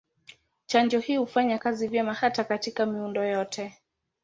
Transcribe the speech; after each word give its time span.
Chanjo 0.67 0.99
hii 0.99 1.15
hufanya 1.17 1.57
kazi 1.57 1.87
vyema 1.87 2.13
hata 2.13 2.43
katika 2.43 2.85
miundo 2.85 3.23
yote. 3.23 3.73